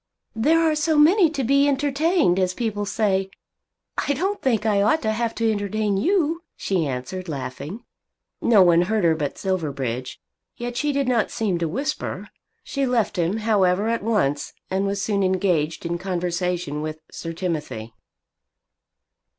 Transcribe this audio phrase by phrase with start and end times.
[0.35, 3.29] "There are so many to be, entertained, as people say!
[3.99, 7.83] I don't think I ought to have to entertain you," she answered, laughing.
[8.41, 10.19] No one heard her but Silverbridge,
[10.57, 12.29] yet she did not seem to whisper.
[12.63, 17.93] She left him, however, at once, and was soon engaged in conversation with Sir Timothy.